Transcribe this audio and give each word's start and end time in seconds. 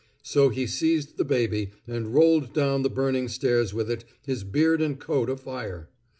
So 0.23 0.49
he 0.49 0.65
seized 0.65 1.17
the 1.17 1.23
baby, 1.23 1.73
and 1.85 2.11
rolled 2.11 2.53
down 2.55 2.81
the 2.81 2.89
burning 2.89 3.27
stairs 3.27 3.71
with 3.71 3.91
it, 3.91 4.03
his 4.23 4.43
beard 4.43 4.81
and 4.81 4.99
coat 4.99 5.29
afire. 5.29 5.89